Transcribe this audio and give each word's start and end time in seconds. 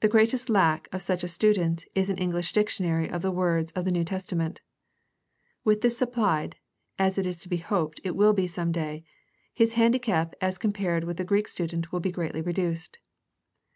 The 0.00 0.08
greatest 0.08 0.50
lack 0.50 0.88
of 0.90 1.02
such 1.02 1.22
a 1.22 1.28
student 1.28 1.86
is 1.94 2.10
an 2.10 2.18
English 2.18 2.52
dictionary 2.52 3.08
of 3.08 3.22
the 3.22 3.30
words 3.30 3.70
of 3.76 3.84
the 3.84 3.92
New 3.92 4.02
Testament. 4.02 4.60
With 5.62 5.82
this 5.82 5.96
supplied, 5.96 6.56
as 6.98 7.16
it 7.16 7.26
is 7.26 7.38
to 7.42 7.48
be 7.48 7.58
hoped 7.58 8.00
it 8.02 8.16
will 8.16 8.32
be 8.32 8.48
some 8.48 8.72
day, 8.72 9.04
his 9.54 9.74
handicap 9.74 10.34
as 10.40 10.58
compared 10.58 11.04
with 11.04 11.16
the 11.16 11.22
Greek 11.24 11.46
student 11.46 11.92
would 11.92 12.02
be 12.02 12.10
greatly 12.10 12.42
reduced. 12.42 12.98